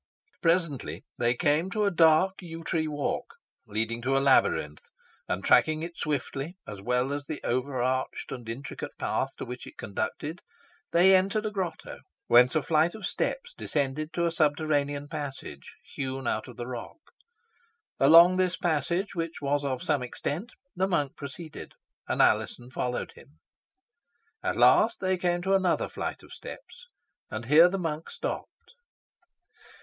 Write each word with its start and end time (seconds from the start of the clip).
Presently 0.41 1.05
they 1.19 1.35
came 1.35 1.69
to 1.69 1.83
a 1.83 1.91
dark 1.91 2.41
yew 2.41 2.63
tree 2.63 2.87
walk, 2.87 3.35
leading 3.67 4.01
to 4.01 4.17
a 4.17 4.17
labyrinth, 4.17 4.89
and 5.29 5.43
tracking 5.45 5.83
it 5.83 5.95
swiftly, 5.95 6.57
as 6.67 6.81
well 6.81 7.13
as 7.13 7.27
the 7.27 7.39
overarched 7.43 8.31
and 8.31 8.49
intricate 8.49 8.97
path 8.97 9.29
to 9.37 9.45
which 9.45 9.67
it 9.67 9.77
conducted, 9.77 10.41
they 10.91 11.15
entered 11.15 11.45
a 11.45 11.51
grotto, 11.51 11.99
whence 12.25 12.55
a 12.55 12.63
flight 12.63 12.95
of 12.95 13.05
steps 13.05 13.53
descended 13.55 14.11
to 14.11 14.25
a 14.25 14.31
subterranean 14.31 15.07
passage, 15.07 15.75
hewn 15.93 16.25
out 16.25 16.47
of 16.47 16.57
the 16.57 16.65
rock. 16.65 16.97
Along 17.99 18.37
this 18.37 18.57
passage, 18.57 19.13
which 19.13 19.39
was 19.39 19.63
of 19.63 19.83
some 19.83 20.01
extent, 20.01 20.51
the 20.75 20.87
monk 20.87 21.15
proceeded, 21.15 21.73
and 22.07 22.23
Alizon 22.23 22.71
followed 22.71 23.11
him. 23.11 23.37
At 24.41 24.57
last 24.57 24.99
they 24.99 25.15
came 25.15 25.43
to 25.43 25.53
another 25.53 25.87
flight 25.87 26.23
of 26.23 26.33
steps, 26.33 26.87
and 27.29 27.45
here 27.45 27.69
the 27.69 27.77
monk 27.77 28.09
stopped. 28.09 28.71